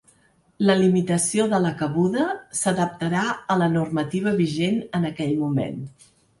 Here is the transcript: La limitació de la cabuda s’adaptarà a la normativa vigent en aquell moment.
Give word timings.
La 0.69 0.75
limitació 0.79 1.45
de 1.51 1.59
la 1.65 1.73
cabuda 1.81 2.25
s’adaptarà 2.61 3.27
a 3.57 3.61
la 3.65 3.69
normativa 3.77 4.37
vigent 4.43 4.83
en 5.01 5.09
aquell 5.15 5.41
moment. 5.47 5.81